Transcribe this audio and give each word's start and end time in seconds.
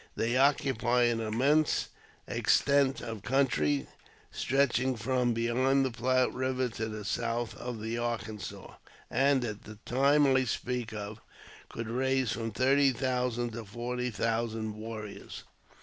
They 0.15 0.35
occupy 0.35 1.03
an 1.03 1.19
immense 1.19 1.89
extent 2.27 3.01
of 3.01 3.21
country, 3.21 3.85
stretching 4.31 4.95
from 4.95 5.33
beyond 5.35 5.85
the 5.85 5.91
Platte 5.91 6.31
Eiver 6.31 6.73
to 6.73 6.87
the 6.87 7.05
south 7.05 7.55
of 7.55 7.79
the 7.79 7.99
Arkansas, 7.99 8.77
and, 9.11 9.45
at 9.45 9.65
the 9.65 9.75
time 9.85 10.25
I 10.35 10.45
speak 10.45 10.91
of, 10.91 11.21
could 11.69 11.87
raise 11.87 12.31
from 12.31 12.49
thirty 12.49 12.91
thousand 12.91 13.51
to 13.51 13.63
forty 13.63 14.09
thousand 14.09 14.73
warriors. 14.73 15.43